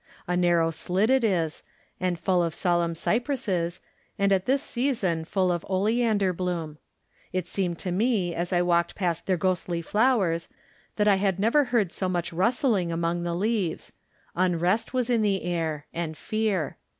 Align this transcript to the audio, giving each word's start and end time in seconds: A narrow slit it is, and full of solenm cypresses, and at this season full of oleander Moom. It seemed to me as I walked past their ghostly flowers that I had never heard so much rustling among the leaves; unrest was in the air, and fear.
A 0.27 0.35
narrow 0.35 0.71
slit 0.71 1.11
it 1.11 1.23
is, 1.23 1.61
and 1.99 2.17
full 2.17 2.41
of 2.41 2.55
solenm 2.55 2.97
cypresses, 2.97 3.79
and 4.17 4.31
at 4.33 4.45
this 4.47 4.63
season 4.63 5.25
full 5.25 5.51
of 5.51 5.63
oleander 5.69 6.33
Moom. 6.33 6.77
It 7.31 7.47
seemed 7.47 7.77
to 7.77 7.91
me 7.91 8.33
as 8.33 8.51
I 8.51 8.63
walked 8.63 8.95
past 8.95 9.27
their 9.27 9.37
ghostly 9.37 9.83
flowers 9.83 10.47
that 10.95 11.07
I 11.07 11.17
had 11.17 11.37
never 11.39 11.65
heard 11.65 11.91
so 11.91 12.09
much 12.09 12.33
rustling 12.33 12.91
among 12.91 13.21
the 13.21 13.35
leaves; 13.35 13.93
unrest 14.35 14.91
was 14.91 15.07
in 15.07 15.21
the 15.21 15.43
air, 15.43 15.85
and 15.93 16.17
fear. 16.17 16.77